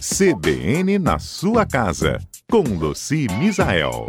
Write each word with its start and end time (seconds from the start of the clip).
CBN 0.00 0.98
na 0.98 1.18
sua 1.18 1.64
casa, 1.66 2.18
com 2.50 2.60
Luci 2.62 3.26
Misael. 3.38 4.06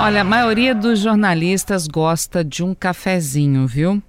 Olha, 0.00 0.20
a 0.20 0.24
maioria 0.24 0.74
dos 0.74 0.98
jornalistas 1.00 1.86
gosta 1.86 2.44
de 2.44 2.62
um 2.62 2.74
cafezinho, 2.74 3.66
viu? 3.66 4.02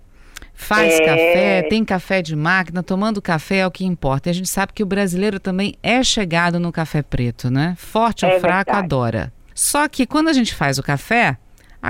Faz 0.53 0.93
É. 0.93 1.05
café, 1.05 1.61
tem 1.69 1.85
café 1.85 2.21
de 2.21 2.35
máquina, 2.35 2.81
tomando 2.83 3.21
café 3.21 3.57
é 3.57 3.67
o 3.67 3.71
que 3.71 3.85
importa. 3.85 4.29
E 4.29 4.31
a 4.31 4.33
gente 4.33 4.49
sabe 4.49 4.73
que 4.73 4.83
o 4.83 4.85
brasileiro 4.85 5.39
também 5.39 5.75
é 5.83 6.03
chegado 6.03 6.59
no 6.59 6.71
café 6.71 7.01
preto, 7.01 7.49
né? 7.49 7.75
Forte 7.77 8.25
ou 8.25 8.31
É 8.31 8.39
fraco, 8.39 8.71
verdade. 8.71 8.85
adora. 8.85 9.33
Só 9.53 9.87
que 9.87 10.05
quando 10.05 10.27
a 10.29 10.33
gente 10.33 10.53
faz 10.53 10.77
o 10.77 10.83
café, 10.83 11.37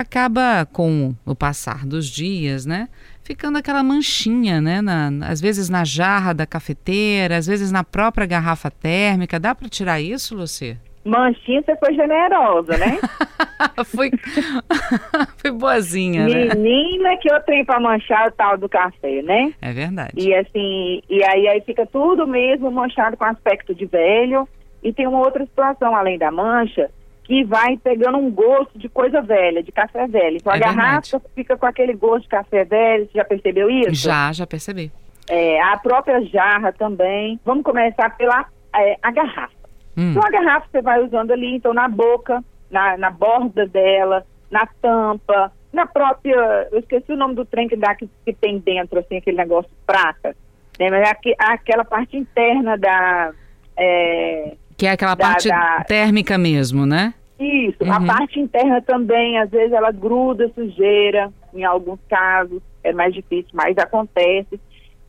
acaba 0.00 0.66
com 0.72 1.14
o 1.24 1.34
passar 1.34 1.86
dos 1.86 2.06
dias, 2.06 2.64
né? 2.66 2.88
Ficando 3.22 3.58
aquela 3.58 3.82
manchinha, 3.82 4.60
né? 4.60 4.80
Na- 4.80 5.10
às 5.28 5.40
vezes 5.40 5.68
na 5.68 5.84
jarra 5.84 6.32
da 6.32 6.46
cafeteira, 6.46 7.36
às 7.36 7.46
vezes 7.46 7.72
na 7.72 7.82
própria 7.82 8.26
garrafa 8.26 8.70
térmica. 8.70 9.40
Dá 9.40 9.54
para 9.54 9.68
tirar 9.68 10.00
isso, 10.00 10.36
Luci? 10.36 10.76
Manchinha, 11.04 11.62
você 11.62 11.76
foi 11.76 11.94
generosa, 11.94 12.76
né? 12.76 12.98
Fui, 13.86 14.10
Fui 15.38 15.50
boazinha, 15.52 16.26
né? 16.26 16.54
Menina, 16.54 17.16
que 17.18 17.30
eu 17.30 17.40
tenho 17.42 17.64
pra 17.64 17.78
manchar 17.80 18.28
o 18.28 18.32
tal 18.32 18.58
do 18.58 18.68
café, 18.68 19.22
né? 19.22 19.52
É 19.62 19.72
verdade. 19.72 20.12
E 20.16 20.34
assim, 20.34 21.00
e 21.08 21.22
aí, 21.24 21.46
aí 21.48 21.60
fica 21.60 21.86
tudo 21.86 22.26
mesmo 22.26 22.70
manchado 22.70 23.16
com 23.16 23.24
aspecto 23.24 23.74
de 23.74 23.86
velho. 23.86 24.48
E 24.82 24.92
tem 24.92 25.06
uma 25.06 25.18
outra 25.18 25.44
situação, 25.44 25.96
além 25.96 26.18
da 26.18 26.30
mancha, 26.30 26.90
que 27.26 27.42
vai 27.44 27.76
pegando 27.76 28.18
um 28.18 28.30
gosto 28.30 28.78
de 28.78 28.88
coisa 28.88 29.20
velha, 29.20 29.60
de 29.62 29.72
café 29.72 30.06
velho. 30.06 30.36
Então 30.36 30.52
É 30.52 30.56
a 30.56 30.60
garrafa 30.60 31.20
fica 31.34 31.56
com 31.56 31.66
aquele 31.66 31.92
gosto 31.92 32.22
de 32.22 32.28
café 32.28 32.64
velho, 32.64 33.06
você 33.06 33.18
já 33.18 33.24
percebeu 33.24 33.68
isso? 33.68 33.94
Já, 33.94 34.32
já 34.32 34.46
percebi. 34.46 34.92
É, 35.28 35.60
a 35.60 35.76
própria 35.76 36.22
jarra 36.22 36.72
também. 36.72 37.40
Vamos 37.44 37.64
começar 37.64 38.16
pela 38.16 38.46
é, 38.74 38.96
a 39.02 39.10
garrafa. 39.10 39.52
Hum, 39.96 40.12
Então 40.12 40.22
a 40.24 40.30
garrafa 40.30 40.68
você 40.70 40.80
vai 40.80 41.02
usando 41.02 41.32
ali, 41.32 41.56
então 41.56 41.74
na 41.74 41.88
boca, 41.88 42.44
na, 42.70 42.96
na 42.96 43.10
borda 43.10 43.66
dela, 43.66 44.24
na 44.48 44.64
tampa, 44.80 45.50
na 45.72 45.84
própria. 45.84 46.68
Eu 46.70 46.78
esqueci 46.78 47.10
o 47.10 47.16
nome 47.16 47.34
do 47.34 47.44
trem 47.44 47.66
que 47.66 47.74
dá 47.76 47.92
que, 47.96 48.08
que 48.24 48.32
tem 48.32 48.60
dentro, 48.60 49.00
assim, 49.00 49.16
aquele 49.16 49.36
negócio 49.38 49.70
prata. 49.84 50.36
Né? 50.78 50.90
Mas 50.90 51.08
é 51.08 51.10
aqui- 51.10 51.34
aquela 51.38 51.84
parte 51.84 52.16
interna 52.16 52.78
da. 52.78 53.32
é, 53.76 54.54
que 54.76 54.86
é 54.86 54.90
aquela 54.90 55.14
da- 55.14 55.24
parte 55.28 55.48
da- 55.48 55.84
térmica 55.86 56.36
mesmo, 56.38 56.84
né? 56.86 57.14
isso, 57.38 57.76
Uhum. 57.84 57.92
a 57.92 58.00
parte 58.00 58.40
interna 58.40 58.80
também, 58.80 59.38
às 59.38 59.50
vezes 59.50 59.70
ela 59.72 59.90
gruda 59.92 60.50
sujeira, 60.54 61.30
em 61.52 61.64
alguns 61.64 61.98
casos, 62.08 62.62
é 62.82 62.94
mais 62.94 63.12
difícil, 63.12 63.50
mas 63.52 63.76
acontece. 63.76 64.58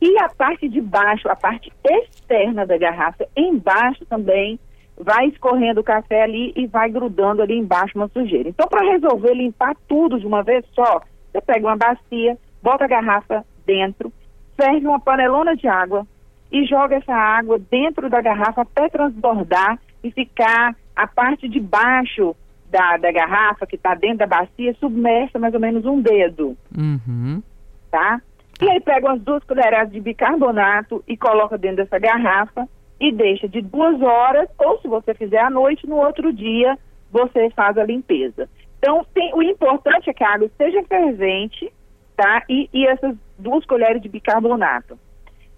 E 0.00 0.18
a 0.18 0.28
parte 0.28 0.68
de 0.68 0.78
baixo, 0.80 1.26
a 1.30 1.34
parte 1.34 1.72
externa 1.82 2.66
da 2.66 2.76
garrafa, 2.76 3.26
embaixo 3.34 4.04
também, 4.04 4.58
vai 5.00 5.26
escorrendo 5.28 5.80
o 5.80 5.84
café 5.84 6.22
ali 6.24 6.52
e 6.54 6.66
vai 6.66 6.90
grudando 6.90 7.40
ali 7.40 7.56
embaixo 7.56 7.96
uma 7.96 8.08
sujeira. 8.08 8.48
Então, 8.50 8.68
para 8.68 8.82
resolver 8.90 9.32
limpar 9.32 9.74
tudo 9.88 10.20
de 10.20 10.26
uma 10.26 10.42
vez 10.42 10.64
só, 10.74 11.00
você 11.32 11.40
pega 11.40 11.66
uma 11.66 11.76
bacia, 11.76 12.36
bota 12.62 12.84
a 12.84 12.88
garrafa 12.88 13.42
dentro, 13.64 14.12
ferve 14.54 14.86
uma 14.86 15.00
panelona 15.00 15.56
de 15.56 15.66
água 15.66 16.06
e 16.50 16.64
joga 16.64 16.96
essa 16.96 17.14
água 17.14 17.58
dentro 17.70 18.08
da 18.08 18.20
garrafa 18.20 18.62
até 18.62 18.88
transbordar 18.88 19.78
e 20.02 20.10
ficar 20.10 20.74
a 20.96 21.06
parte 21.06 21.48
de 21.48 21.60
baixo 21.60 22.34
da, 22.70 22.96
da 22.96 23.10
garrafa, 23.12 23.66
que 23.66 23.76
está 23.76 23.94
dentro 23.94 24.18
da 24.18 24.26
bacia, 24.26 24.74
submersa 24.74 25.38
mais 25.38 25.54
ou 25.54 25.60
menos 25.60 25.84
um 25.84 26.00
dedo, 26.00 26.56
Uhum. 26.76 27.42
tá? 27.90 28.20
E 28.60 28.68
aí 28.68 28.80
pega 28.80 29.06
umas 29.08 29.20
duas 29.22 29.42
colheradas 29.44 29.92
de 29.92 30.00
bicarbonato 30.00 31.02
e 31.06 31.16
coloca 31.16 31.56
dentro 31.56 31.76
dessa 31.78 31.98
garrafa 31.98 32.68
e 33.00 33.12
deixa 33.12 33.48
de 33.48 33.60
duas 33.62 34.00
horas, 34.02 34.48
ou 34.58 34.80
se 34.80 34.88
você 34.88 35.14
fizer 35.14 35.38
à 35.38 35.48
noite, 35.48 35.86
no 35.86 35.96
outro 35.96 36.32
dia 36.32 36.76
você 37.10 37.48
faz 37.50 37.78
a 37.78 37.84
limpeza. 37.84 38.48
Então, 38.78 39.04
tem- 39.14 39.32
o 39.34 39.42
importante 39.42 40.10
é 40.10 40.12
que 40.12 40.22
a 40.24 40.34
água 40.34 40.46
esteja 40.46 40.82
fervente, 40.84 41.72
tá? 42.16 42.42
E, 42.48 42.68
e 42.72 42.86
essas 42.86 43.16
duas 43.38 43.64
colheres 43.64 44.02
de 44.02 44.08
bicarbonato. 44.08 44.98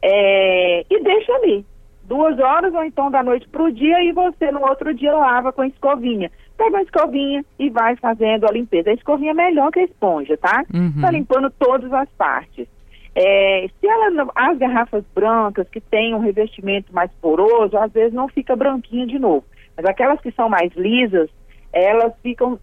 É, 0.02 0.84
e 0.88 1.02
deixa 1.02 1.32
ali. 1.34 1.64
Duas 2.04 2.38
horas 2.38 2.74
ou 2.74 2.82
então 2.84 3.10
da 3.10 3.22
noite 3.22 3.48
para 3.48 3.62
o 3.62 3.70
dia 3.70 4.02
e 4.02 4.12
você 4.12 4.50
no 4.50 4.60
outro 4.66 4.92
dia 4.92 5.12
lava 5.12 5.52
com 5.52 5.62
a 5.62 5.66
escovinha. 5.66 6.30
Pega 6.56 6.70
uma 6.70 6.82
escovinha 6.82 7.44
e 7.58 7.70
vai 7.70 7.96
fazendo 7.96 8.46
a 8.46 8.52
limpeza. 8.52 8.90
A 8.90 8.94
escovinha 8.94 9.30
é 9.30 9.34
melhor 9.34 9.70
que 9.70 9.80
a 9.80 9.84
esponja, 9.84 10.36
tá? 10.36 10.64
Uhum. 10.74 11.00
Tá 11.00 11.10
limpando 11.10 11.50
todas 11.50 11.92
as 11.92 12.08
partes. 12.10 12.66
É, 13.14 13.68
se 13.80 13.86
ela 13.86 14.28
as 14.34 14.58
garrafas 14.58 15.04
brancas 15.14 15.68
que 15.68 15.80
têm 15.80 16.14
um 16.14 16.20
revestimento 16.20 16.92
mais 16.92 17.10
poroso, 17.20 17.76
às 17.76 17.92
vezes 17.92 18.12
não 18.12 18.28
fica 18.28 18.56
branquinha 18.56 19.06
de 19.06 19.18
novo. 19.18 19.44
Mas 19.76 19.86
aquelas 19.86 20.20
que 20.20 20.30
são 20.32 20.48
mais 20.48 20.72
lisas, 20.74 21.28
elas 21.72 22.12
ficam 22.22 22.58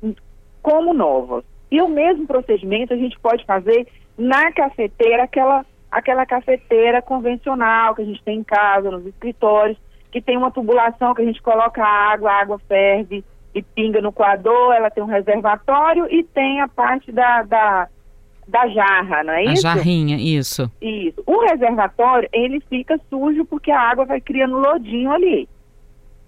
como 0.61 0.93
novas. 0.93 1.43
E 1.71 1.81
o 1.81 1.87
mesmo 1.87 2.25
procedimento 2.25 2.93
a 2.93 2.97
gente 2.97 3.19
pode 3.19 3.45
fazer 3.45 3.87
na 4.17 4.51
cafeteira, 4.51 5.23
aquela, 5.23 5.65
aquela 5.97 6.25
cafeteira 6.25 7.01
convencional 7.01 7.95
que 7.95 8.01
a 8.01 8.05
gente 8.05 8.23
tem 8.23 8.39
em 8.39 8.43
casa, 8.43 8.91
nos 8.91 9.05
escritórios, 9.05 9.77
que 10.11 10.21
tem 10.21 10.37
uma 10.37 10.51
tubulação 10.51 11.13
que 11.13 11.21
a 11.21 11.25
gente 11.25 11.41
coloca 11.41 11.83
a 11.83 12.11
água, 12.13 12.31
a 12.31 12.41
água 12.41 12.59
ferve 12.67 13.23
e 13.53 13.61
pinga 13.61 14.01
no 14.01 14.11
coador, 14.11 14.73
ela 14.73 14.89
tem 14.89 15.03
um 15.03 15.07
reservatório 15.07 16.07
e 16.09 16.23
tem 16.23 16.61
a 16.61 16.67
parte 16.67 17.11
da, 17.11 17.43
da, 17.43 17.87
da 18.47 18.67
jarra, 18.67 19.23
não 19.23 19.33
é 19.33 19.39
A 19.47 19.53
isso? 19.53 19.61
jarrinha, 19.63 20.17
isso. 20.17 20.71
Isso. 20.81 21.21
O 21.25 21.41
reservatório, 21.45 22.29
ele 22.31 22.59
fica 22.69 22.99
sujo 23.09 23.43
porque 23.45 23.71
a 23.71 23.79
água 23.81 24.05
vai 24.05 24.21
criando 24.21 24.57
lodinho 24.57 25.11
ali. 25.11 25.49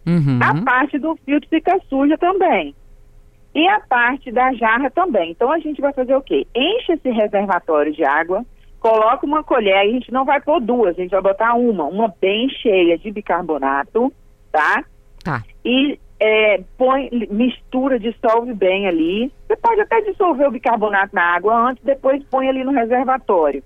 Uhum. 0.07 0.39
A 0.41 0.63
parte 0.63 0.97
do 0.97 1.15
filtro 1.17 1.47
fica 1.49 1.79
suja 1.87 2.17
também. 2.17 2.73
E 3.53 3.67
a 3.67 3.79
parte 3.79 4.31
da 4.31 4.53
jarra 4.53 4.89
também. 4.89 5.31
Então 5.31 5.51
a 5.51 5.59
gente 5.59 5.81
vai 5.81 5.93
fazer 5.93 6.15
o 6.15 6.21
quê? 6.21 6.47
Enche 6.55 6.93
esse 6.93 7.09
reservatório 7.09 7.91
de 7.91 8.03
água, 8.03 8.45
coloca 8.79 9.25
uma 9.25 9.43
colher, 9.43 9.77
a 9.77 9.85
gente 9.85 10.11
não 10.11 10.25
vai 10.25 10.39
pôr 10.41 10.59
duas, 10.61 10.97
a 10.97 11.01
gente 11.01 11.11
vai 11.11 11.21
botar 11.21 11.53
uma, 11.53 11.83
uma 11.85 12.13
bem 12.21 12.49
cheia 12.49 12.97
de 12.97 13.11
bicarbonato, 13.11 14.11
tá? 14.51 14.83
Tá. 15.23 15.43
E 15.65 15.99
é, 16.19 16.61
põe, 16.77 17.09
mistura, 17.29 17.99
dissolve 17.99 18.53
bem 18.53 18.87
ali. 18.87 19.31
Você 19.47 19.55
pode 19.57 19.81
até 19.81 20.01
dissolver 20.01 20.47
o 20.47 20.51
bicarbonato 20.51 21.15
na 21.15 21.35
água 21.35 21.69
antes, 21.69 21.83
depois 21.83 22.23
põe 22.25 22.47
ali 22.47 22.63
no 22.63 22.71
reservatório. 22.71 23.63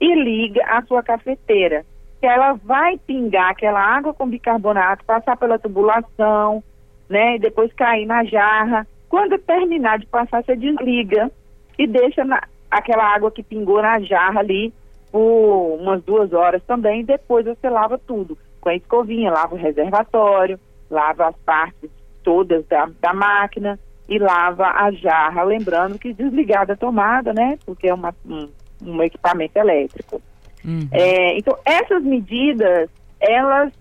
E 0.00 0.14
liga 0.14 0.64
a 0.66 0.82
sua 0.82 1.02
cafeteira, 1.02 1.84
que 2.20 2.26
ela 2.26 2.52
vai 2.52 2.98
pingar 2.98 3.50
aquela 3.50 3.80
água 3.80 4.14
com 4.14 4.28
bicarbonato, 4.28 5.04
passar 5.04 5.36
pela 5.36 5.58
tubulação, 5.58 6.62
né? 7.08 7.36
E 7.36 7.38
depois 7.38 7.72
cair 7.72 8.06
na 8.06 8.24
jarra. 8.24 8.86
Quando 9.08 9.38
terminar 9.38 9.98
de 9.98 10.06
passar, 10.06 10.44
você 10.44 10.54
desliga 10.54 11.30
e 11.78 11.86
deixa 11.86 12.24
na- 12.24 12.42
aquela 12.70 13.04
água 13.04 13.30
que 13.30 13.42
pingou 13.42 13.80
na 13.82 14.00
jarra 14.00 14.40
ali 14.40 14.72
por 15.10 15.78
umas 15.80 16.02
duas 16.02 16.32
horas 16.32 16.62
também. 16.64 17.04
Depois 17.04 17.44
você 17.44 17.68
lava 17.68 17.98
tudo 17.98 18.36
com 18.60 18.68
a 18.68 18.74
escovinha, 18.74 19.30
lava 19.30 19.54
o 19.54 19.58
reservatório, 19.58 20.58
lava 20.90 21.28
as 21.28 21.36
partes 21.44 21.90
todas 22.22 22.66
da, 22.66 22.88
da 23.00 23.14
máquina 23.14 23.78
e 24.08 24.18
lava 24.18 24.66
a 24.66 24.90
jarra. 24.92 25.42
Lembrando 25.42 25.98
que 25.98 26.12
desligar 26.12 26.66
da 26.66 26.76
tomada, 26.76 27.32
né? 27.32 27.58
Porque 27.64 27.88
é 27.88 27.94
uma, 27.94 28.14
um, 28.26 28.48
um 28.84 29.02
equipamento 29.02 29.58
elétrico. 29.58 30.20
Uhum. 30.64 30.88
É, 30.92 31.38
então, 31.38 31.56
essas 31.64 32.02
medidas, 32.02 32.90
elas 33.20 33.72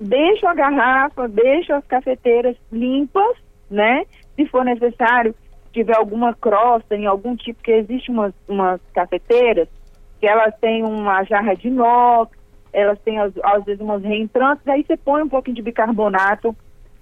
deixam 0.00 0.50
a 0.50 0.54
garrafa, 0.54 1.28
deixam 1.28 1.76
as 1.76 1.86
cafeteiras 1.86 2.56
limpas, 2.70 3.36
né? 3.70 4.04
Se 4.36 4.46
for 4.46 4.64
necessário, 4.64 5.34
tiver 5.72 5.96
alguma 5.96 6.34
crosta 6.34 6.94
em 6.94 7.06
algum 7.06 7.34
tipo, 7.34 7.58
porque 7.58 7.72
existe 7.72 8.10
umas, 8.10 8.32
umas 8.48 8.80
cafeteiras 8.92 9.68
que 10.20 10.26
elas 10.26 10.54
têm 10.60 10.84
uma 10.84 11.24
jarra 11.24 11.54
de 11.54 11.68
inox, 11.68 12.30
elas 12.72 12.98
têm 13.00 13.18
às, 13.18 13.32
às 13.42 13.64
vezes 13.64 13.80
umas 13.80 14.02
reentrantes, 14.02 14.66
aí 14.68 14.84
você 14.84 14.96
põe 14.96 15.22
um 15.22 15.28
pouquinho 15.28 15.56
de 15.56 15.62
bicarbonato 15.62 16.54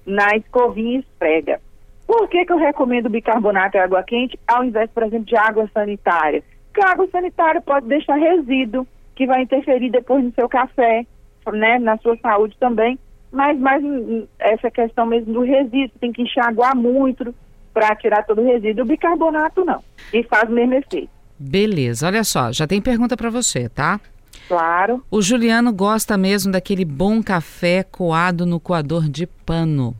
na 0.07 0.37
escovinha 0.37 0.97
e 0.97 1.01
esfrega. 1.01 1.61
Por 2.07 2.29
que, 2.29 2.45
que 2.45 2.53
eu 2.53 2.57
recomendo 2.57 3.09
bicarbonato 3.09 3.77
e 3.77 3.81
água 3.81 4.03
quente 4.03 4.39
ao 4.49 4.65
invés, 4.65 4.91
por 4.91 5.03
exemplo, 5.03 5.27
de 5.27 5.37
água 5.37 5.69
sanitária? 5.73 6.43
Porque 6.67 6.85
a 6.85 6.93
água 6.93 7.07
sanitária 7.09 7.61
pode 7.61 7.87
deixar 7.87 8.17
resíduo 8.17 8.87
que 9.15 9.27
vai 9.27 9.43
interferir 9.43 9.91
depois 9.91 10.25
no 10.25 10.33
seu 10.33 10.49
café, 10.49 11.05
né, 11.53 11.79
na 11.79 11.99
sua 11.99 12.17
saúde 12.17 12.57
também. 12.59 12.99
Mas 13.31 13.59
mais 13.61 13.85
hum, 13.85 14.27
essa 14.39 14.71
questão 14.71 15.07
mesmo 15.07 15.33
do 15.33 15.43
resíduo, 15.43 15.99
tem 16.01 16.13
que 16.13 16.23
enxaguar 16.23 16.75
muito 16.75 17.35
para 17.73 17.95
tirar 17.97 18.25
todo 18.25 18.41
o 18.41 18.45
resíduo. 18.45 18.85
O 18.85 18.89
bicarbonato 18.89 19.65
não. 19.65 19.83
E 20.13 20.23
faz 20.25 20.49
o 20.49 20.53
mesmo 20.53 20.75
efeito. 20.75 21.11
Beleza, 21.39 22.07
olha 22.07 22.23
só, 22.25 22.53
já 22.53 22.67
tem 22.67 22.81
pergunta 22.83 23.17
para 23.17 23.31
você, 23.31 23.69
tá? 23.69 23.99
Claro. 24.47 25.03
O 25.11 25.23
Juliano 25.23 25.73
gosta 25.73 26.17
mesmo 26.17 26.53
daquele 26.53 26.85
bom 26.85 27.23
café 27.23 27.83
coado 27.83 28.45
no 28.45 28.59
coador 28.61 29.09
de 29.09 29.27
pano. 29.27 29.95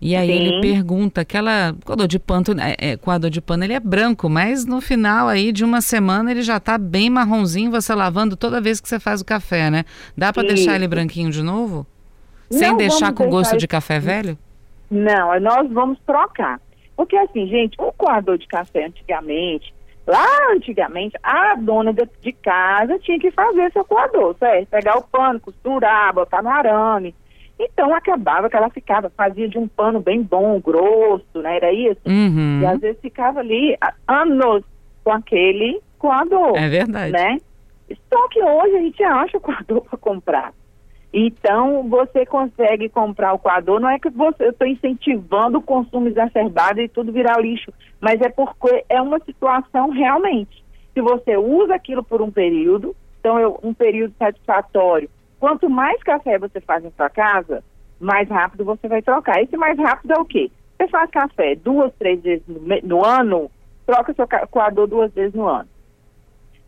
E 0.00 0.16
aí 0.16 0.26
Sim. 0.26 0.34
ele 0.34 0.60
pergunta, 0.60 1.20
aquela 1.20 1.76
coador 1.84 2.08
de 2.08 2.18
pano, 2.18 2.44
é, 2.60 2.76
é, 2.92 2.96
coador 2.96 3.30
de 3.30 3.40
pano 3.40 3.62
ele 3.62 3.72
é 3.72 3.78
branco, 3.78 4.28
mas 4.28 4.64
no 4.66 4.80
final 4.80 5.28
aí 5.28 5.52
de 5.52 5.64
uma 5.64 5.80
semana 5.80 6.32
ele 6.32 6.42
já 6.42 6.58
tá 6.58 6.76
bem 6.76 7.08
marronzinho, 7.08 7.70
você 7.70 7.94
lavando 7.94 8.36
toda 8.36 8.60
vez 8.60 8.80
que 8.80 8.88
você 8.88 8.98
faz 8.98 9.20
o 9.20 9.24
café, 9.24 9.70
né? 9.70 9.84
Dá 10.18 10.32
para 10.32 10.42
deixar 10.42 10.74
ele 10.74 10.88
branquinho 10.88 11.30
de 11.30 11.40
novo? 11.42 11.86
Sem 12.50 12.70
Não 12.70 12.76
deixar 12.76 13.12
com 13.12 13.28
gosto 13.30 13.50
deixar 13.52 13.56
de 13.58 13.64
ele- 13.64 13.68
café 13.68 14.00
velho? 14.00 14.36
Não, 14.90 15.40
nós 15.40 15.70
vamos 15.70 15.98
trocar. 16.04 16.60
Porque 16.96 17.16
assim, 17.16 17.46
gente, 17.46 17.76
o 17.78 17.92
coador 17.92 18.38
de 18.38 18.46
café 18.46 18.86
antigamente, 18.86 19.74
lá 20.06 20.26
antigamente, 20.52 21.16
a 21.22 21.54
dona 21.56 21.92
de, 21.92 22.08
de 22.20 22.32
casa 22.32 22.98
tinha 22.98 23.18
que 23.18 23.30
fazer 23.30 23.72
seu 23.72 23.84
coador, 23.84 24.36
certo? 24.38 24.68
Pegar 24.68 24.98
o 24.98 25.02
pano, 25.02 25.40
costurar, 25.40 26.12
botar 26.14 26.42
no 26.42 26.50
arame. 26.50 27.14
Então 27.58 27.94
acabava 27.94 28.50
que 28.50 28.56
ela 28.56 28.70
ficava, 28.70 29.10
fazia 29.10 29.48
de 29.48 29.58
um 29.58 29.68
pano 29.68 30.00
bem 30.00 30.22
bom, 30.22 30.60
grosso, 30.60 31.40
né? 31.42 31.56
Era 31.56 31.72
isso. 31.72 32.00
Uhum. 32.06 32.60
E 32.60 32.66
às 32.66 32.80
vezes 32.80 33.00
ficava 33.00 33.40
ali 33.40 33.76
anos 34.08 34.64
com 35.04 35.12
aquele 35.12 35.80
coador 35.98 36.56
É 36.56 36.68
verdade. 36.68 37.12
né? 37.12 37.38
Só 38.12 38.28
que 38.28 38.42
hoje 38.42 38.76
a 38.76 38.80
gente 38.80 39.02
acha 39.02 39.36
o 39.36 39.40
coador 39.40 39.82
para 39.88 39.98
comprar. 39.98 40.52
Então, 41.12 41.86
você 41.88 42.24
consegue 42.24 42.88
comprar 42.88 43.34
o 43.34 43.38
coador, 43.38 43.78
não 43.78 43.90
é 43.90 43.98
que 43.98 44.08
você, 44.08 44.46
eu 44.46 44.50
estou 44.50 44.66
incentivando 44.66 45.58
o 45.58 45.62
consumo 45.62 46.08
exacerbado 46.08 46.80
e 46.80 46.88
tudo 46.88 47.12
virar 47.12 47.38
lixo, 47.38 47.70
mas 48.00 48.18
é 48.22 48.30
porque 48.30 48.84
é 48.88 49.00
uma 49.00 49.20
situação 49.20 49.90
realmente. 49.90 50.64
Se 50.94 51.02
você 51.02 51.36
usa 51.36 51.74
aquilo 51.74 52.02
por 52.02 52.22
um 52.22 52.30
período, 52.30 52.96
então 53.20 53.38
é 53.38 53.46
um 53.62 53.74
período 53.74 54.14
satisfatório, 54.18 55.10
quanto 55.38 55.68
mais 55.68 56.02
café 56.02 56.38
você 56.38 56.60
faz 56.60 56.82
em 56.82 56.90
sua 56.92 57.10
casa, 57.10 57.62
mais 58.00 58.28
rápido 58.28 58.64
você 58.64 58.88
vai 58.88 59.02
trocar. 59.02 59.42
Esse 59.42 59.56
mais 59.56 59.78
rápido 59.78 60.12
é 60.12 60.18
o 60.18 60.24
quê? 60.24 60.50
Você 60.76 60.88
faz 60.88 61.10
café 61.10 61.54
duas, 61.54 61.92
três 61.98 62.22
vezes 62.22 62.42
no, 62.48 62.60
no 62.82 63.04
ano, 63.04 63.50
troca 63.86 64.14
seu 64.14 64.26
coador 64.50 64.86
duas 64.86 65.12
vezes 65.12 65.34
no 65.34 65.46
ano. 65.46 65.68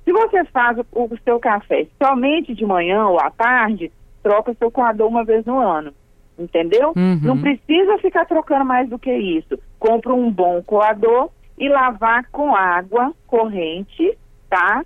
Se 0.04 0.12
você 0.12 0.44
faz 0.44 0.78
o, 0.78 0.86
o 0.92 1.18
seu 1.24 1.40
café 1.40 1.86
somente 2.00 2.54
de 2.54 2.66
manhã 2.66 3.06
ou 3.06 3.18
à 3.18 3.30
tarde, 3.30 3.90
troca 4.24 4.56
seu 4.58 4.70
coador 4.70 5.06
uma 5.06 5.22
vez 5.22 5.44
no 5.44 5.58
ano. 5.58 5.92
Entendeu? 6.36 6.92
Uhum. 6.96 7.20
Não 7.22 7.40
precisa 7.40 7.98
ficar 7.98 8.24
trocando 8.24 8.64
mais 8.64 8.88
do 8.88 8.98
que 8.98 9.12
isso. 9.12 9.56
Compra 9.78 10.12
um 10.12 10.32
bom 10.32 10.60
coador 10.62 11.30
e 11.56 11.68
lavar 11.68 12.28
com 12.32 12.56
água 12.56 13.12
corrente, 13.28 14.18
tá? 14.50 14.84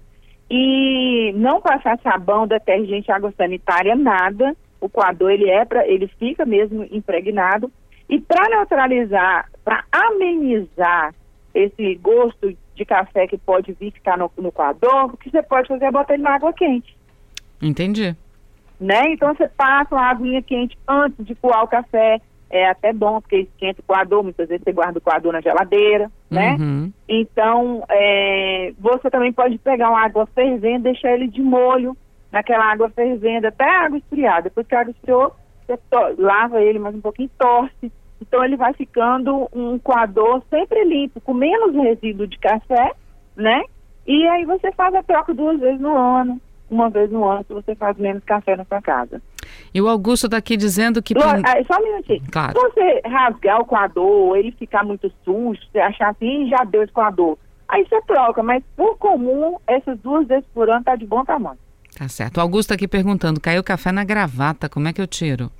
E 0.51 1.33
não 1.37 1.63
passar 1.63 1.99
sabão, 2.01 2.47
detergente, 2.47 3.11
água 3.11 3.33
sanitária, 3.35 3.95
nada. 3.95 4.55
O 4.79 4.89
coador 4.89 5.31
ele 5.31 5.49
é 5.49 5.65
para, 5.65 5.87
ele 5.89 6.09
fica 6.19 6.45
mesmo 6.45 6.87
impregnado. 6.91 7.71
E 8.11 8.21
para 8.21 8.49
neutralizar, 8.51 9.51
para 9.65 9.85
amenizar 9.91 11.15
esse 11.55 11.95
gosto 11.97 12.55
de 12.75 12.85
café 12.85 13.27
que 13.27 13.39
pode 13.39 13.73
vir 13.73 13.93
ficar 13.93 14.19
no, 14.19 14.31
no 14.37 14.53
coador, 14.53 15.07
o 15.07 15.17
que 15.17 15.31
você 15.31 15.43
pode 15.43 15.69
fazer 15.69 15.87
é 15.87 15.91
botar 15.91 16.15
ele 16.15 16.23
na 16.23 16.35
água 16.35 16.53
quente 16.53 16.97
Entendi. 17.61 18.17
Né? 18.81 19.13
Então 19.13 19.35
você 19.35 19.49
passa 19.49 19.95
uma 19.95 20.11
aguinha 20.11 20.43
quente 20.43 20.79
antes 20.87 21.25
de 21.25 21.35
coar 21.35 21.65
o 21.65 21.69
café, 21.69 22.21
é 22.51 22.69
até 22.69 22.93
bom, 22.93 23.21
porque 23.21 23.41
esquenta 23.41 23.81
o 23.81 23.85
coador, 23.85 24.23
muitas 24.23 24.49
vezes 24.49 24.65
você 24.65 24.73
guarda 24.73 24.99
o 24.99 25.03
coador 25.03 25.33
na 25.33 25.41
geladeira, 25.41 26.11
né? 26.31 26.57
Uhum. 26.59 26.93
Então, 27.07 27.85
é, 27.91 28.73
você 28.79 29.11
também 29.11 29.33
pode 29.33 29.59
pegar 29.59 29.91
uma 29.91 30.03
água 30.03 30.27
fervendo, 30.35 30.85
deixar 30.85 31.13
ele 31.13 31.29
de 31.29 31.43
molho 31.43 31.97
naquela 32.33 32.65
água 32.65 32.89
fervendo 32.91 33.49
até 33.49 33.65
a 33.65 33.85
água 33.85 33.99
esfriar. 33.99 34.43
Depois 34.43 34.67
que 34.67 34.75
a 34.75 34.81
água 34.81 34.93
esfriou, 34.93 35.35
você 35.67 35.79
lava 36.17 36.63
ele 36.63 36.79
mais 36.79 36.95
um 36.95 37.01
pouquinho, 37.01 37.31
torce. 37.39 37.93
Então 38.21 38.43
ele 38.43 38.57
vai 38.57 38.73
ficando 38.73 39.49
um 39.53 39.79
coador 39.79 40.43
sempre 40.51 40.85
limpo, 40.85 41.21
com 41.21 41.35
menos 41.35 41.75
resíduo 41.75 42.27
de 42.27 42.39
café, 42.39 42.93
né? 43.37 43.63
E 44.07 44.27
aí 44.27 44.45
você 44.47 44.73
faz 44.73 44.95
a 44.95 45.03
troca 45.03 45.35
duas 45.35 45.61
vezes 45.61 45.81
no 45.81 45.95
ano, 45.97 46.41
uma 46.71 46.91
vez 46.91 47.11
no 47.11 47.25
ano, 47.25 47.45
se 47.47 47.53
você 47.53 47.75
faz 47.75 47.97
menos 47.97 48.23
café 48.25 48.57
na 48.57 48.65
sua 48.65 48.81
casa. 48.81 49.21
E 49.73 49.81
o 49.81 49.89
Augusto 49.89 50.27
está 50.27 50.37
aqui 50.37 50.57
dizendo 50.57 51.03
que. 51.03 51.15
Ah, 51.17 51.63
só 51.67 51.81
um 51.81 51.85
minutinho. 51.85 52.23
Claro. 52.31 52.59
Se 52.59 52.65
você 52.69 53.01
rasgar 53.07 53.61
o 53.61 53.65
coador, 53.65 54.37
ele 54.37 54.53
ficar 54.53 54.85
muito 54.85 55.11
sujo, 55.25 55.61
você 55.73 55.79
achar 55.79 56.11
assim, 56.11 56.45
"Ih, 56.47 56.51
já 56.51 56.65
deu 56.65 56.83
esse 56.83 56.93
coador. 56.93 57.37
Aí 57.69 57.87
você 57.87 58.01
troca, 58.03 58.43
mas 58.43 58.63
por 58.77 58.97
comum, 58.99 59.57
essas 59.67 59.99
duas 60.01 60.27
vezes 60.27 60.47
por 60.55 60.71
ano 60.71 60.83
tá 60.85 60.97
de 60.97 61.07
bom 61.07 61.25
tamanho. 61.25 61.59
Tá 61.99 62.09
certo. 62.09 62.39
O 62.39 62.41
Augusto 62.41 62.73
aqui 62.73 62.87
perguntando: 62.89 63.41
caiu 63.41 63.63
café 63.63 63.93
na 63.93 64.05
gravata, 64.05 64.69
como 64.69 64.89
é 64.89 64.93
que 64.93 65.01
eu 65.01 65.07
tiro? 65.07 65.51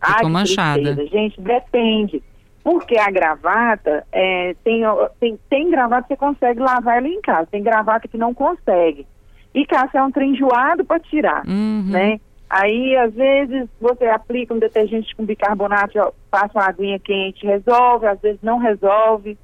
Ai, 0.00 0.12
Ficou 0.14 0.26
que 0.26 0.32
manchada. 0.32 0.82
tristeza. 0.82 1.06
Gente, 1.10 1.40
depende. 1.40 2.22
Porque 2.62 2.98
a 2.98 3.10
gravata, 3.10 4.04
é, 4.12 4.54
tem, 4.62 4.82
tem, 5.18 5.38
tem 5.48 5.70
gravata 5.70 6.02
que 6.02 6.08
você 6.08 6.16
consegue 6.16 6.60
lavar 6.60 6.98
ela 6.98 7.08
em 7.08 7.20
casa, 7.22 7.46
tem 7.50 7.62
gravata 7.62 8.06
que 8.06 8.18
não 8.18 8.34
consegue. 8.34 9.06
E 9.54 9.66
café 9.66 9.98
é 9.98 10.02
um 10.02 10.10
trem 10.10 10.30
enjoado 10.32 10.84
para 10.84 11.00
tirar, 11.00 11.42
Uhum. 11.46 11.84
né? 11.88 12.20
Aí, 12.48 12.96
às 12.96 13.14
vezes, 13.14 13.68
você 13.80 14.06
aplica 14.06 14.52
um 14.52 14.58
detergente 14.58 15.14
com 15.14 15.24
bicarbonato, 15.24 15.98
passa 16.30 16.58
uma 16.58 16.66
aguinha 16.66 16.98
quente, 16.98 17.46
resolve, 17.46 18.06
às 18.06 18.20
vezes 18.20 18.42
não 18.42 18.58
resolve. 18.58 19.38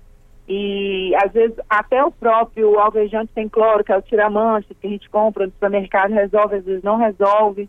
E, 0.48 1.12
às 1.24 1.32
vezes, 1.32 1.56
até 1.70 2.02
o 2.04 2.10
próprio 2.10 2.78
alvejante 2.78 3.30
sem 3.32 3.48
cloro, 3.48 3.84
que 3.84 3.92
é 3.92 3.96
o 3.96 4.02
tiramancha, 4.02 4.74
que 4.80 4.86
a 4.86 4.90
gente 4.90 5.08
compra 5.08 5.46
no 5.46 5.52
supermercado, 5.52 6.12
resolve, 6.12 6.56
às 6.56 6.64
vezes 6.64 6.82
não 6.82 6.96
resolve. 6.96 7.68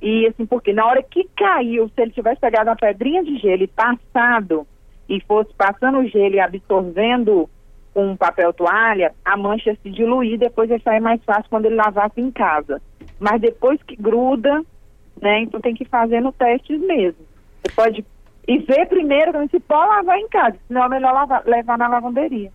E 0.00 0.26
assim, 0.26 0.44
porque 0.44 0.74
na 0.74 0.86
hora 0.86 1.02
que 1.02 1.24
caiu, 1.36 1.88
se 1.88 2.00
ele 2.02 2.10
tivesse 2.10 2.40
pegado 2.40 2.68
uma 2.68 2.76
pedrinha 2.76 3.24
de 3.24 3.38
gelo 3.38 3.62
e 3.62 3.66
passado, 3.66 4.66
e 5.08 5.20
fosse 5.22 5.52
passando 5.54 5.98
o 5.98 6.06
gelo 6.06 6.34
e 6.34 6.40
absorvendo 6.40 7.48
com 7.96 8.10
um 8.10 8.14
papel 8.16 8.52
toalha, 8.52 9.14
a 9.24 9.38
mancha 9.38 9.74
se 9.82 9.88
diluir, 9.90 10.38
depois 10.38 10.68
ia 10.68 10.78
sair 10.80 11.00
mais 11.00 11.18
fácil 11.24 11.46
quando 11.48 11.64
ele 11.64 11.76
lavasse 11.76 12.20
em 12.20 12.30
casa. 12.30 12.78
Mas 13.18 13.40
depois 13.40 13.82
que 13.82 13.96
gruda, 13.96 14.60
né, 15.22 15.40
então 15.40 15.58
tem 15.62 15.74
que 15.74 15.86
fazer 15.86 16.20
no 16.20 16.30
teste 16.30 16.76
mesmo. 16.76 17.24
Você 17.64 17.72
pode 17.74 18.04
e 18.46 18.58
ver 18.58 18.86
primeiro 18.86 19.32
se 19.50 19.58
pode 19.58 19.88
lavar 19.88 20.18
em 20.18 20.28
casa, 20.28 20.56
senão 20.68 20.84
é 20.84 20.88
melhor 20.90 21.14
lavar- 21.14 21.42
levar 21.46 21.78
na 21.78 21.88
lavanderia. 21.88 22.52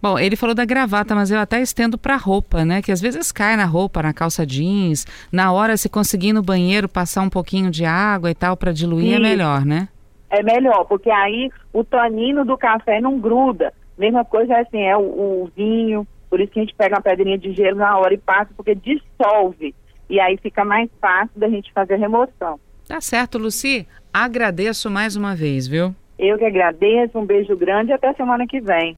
Bom, 0.00 0.16
ele 0.16 0.36
falou 0.36 0.54
da 0.54 0.64
gravata, 0.64 1.12
mas 1.12 1.28
eu 1.28 1.40
até 1.40 1.60
estendo 1.60 1.98
para 1.98 2.14
roupa, 2.14 2.64
né? 2.64 2.80
Que 2.80 2.92
às 2.92 3.00
vezes 3.00 3.32
cai 3.32 3.56
na 3.56 3.64
roupa, 3.64 4.00
na 4.00 4.14
calça 4.14 4.46
jeans. 4.46 5.04
Na 5.32 5.50
hora, 5.50 5.76
se 5.76 5.88
conseguir 5.88 6.28
ir 6.28 6.32
no 6.34 6.42
banheiro 6.42 6.88
passar 6.88 7.22
um 7.22 7.28
pouquinho 7.28 7.68
de 7.68 7.84
água 7.84 8.30
e 8.30 8.34
tal 8.34 8.56
para 8.56 8.70
diluir, 8.70 9.16
é 9.16 9.18
melhor, 9.18 9.66
né? 9.66 9.88
é 10.30 10.42
melhor, 10.42 10.84
porque 10.86 11.10
aí 11.10 11.50
o 11.72 11.84
tanino 11.84 12.44
do 12.44 12.56
café 12.56 13.00
não 13.00 13.18
gruda. 13.18 13.72
Mesma 13.96 14.24
coisa 14.24 14.58
assim, 14.58 14.82
é 14.82 14.96
o, 14.96 15.00
o 15.00 15.50
vinho, 15.56 16.06
por 16.28 16.40
isso 16.40 16.52
que 16.52 16.58
a 16.58 16.62
gente 16.62 16.74
pega 16.74 16.96
uma 16.96 17.02
pedrinha 17.02 17.38
de 17.38 17.52
gelo 17.52 17.78
na 17.78 17.96
hora 17.96 18.12
e 18.12 18.18
passa, 18.18 18.50
porque 18.56 18.74
dissolve. 18.74 19.74
E 20.10 20.18
aí 20.18 20.36
fica 20.36 20.64
mais 20.64 20.90
fácil 21.00 21.38
da 21.38 21.48
gente 21.48 21.72
fazer 21.72 21.94
a 21.94 21.98
remoção. 21.98 22.58
Tá 22.86 23.00
certo, 23.00 23.38
Luci. 23.38 23.86
Agradeço 24.12 24.90
mais 24.90 25.16
uma 25.16 25.34
vez, 25.34 25.66
viu? 25.66 25.94
Eu 26.18 26.36
que 26.36 26.44
agradeço, 26.44 27.18
um 27.18 27.24
beijo 27.24 27.56
grande 27.56 27.90
e 27.90 27.94
até 27.94 28.12
semana 28.14 28.46
que 28.46 28.60
vem. 28.60 28.92